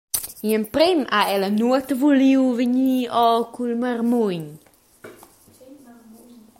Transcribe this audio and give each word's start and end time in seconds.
Igl 0.45 0.53
emprem 0.57 1.01
ha 1.15 1.19
el 1.33 1.43
nuota 1.57 1.93
vuliu 2.01 2.45
vegnir 2.57 3.05
ora 3.25 3.45
cul 3.53 3.71
marmugn. 3.81 4.47